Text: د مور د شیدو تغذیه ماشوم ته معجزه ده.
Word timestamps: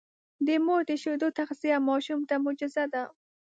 د 0.45 0.49
مور 0.65 0.81
د 0.89 0.91
شیدو 1.03 1.27
تغذیه 1.39 1.77
ماشوم 1.87 2.19
ته 2.29 2.35
معجزه 2.43 2.85
ده. 2.93 3.03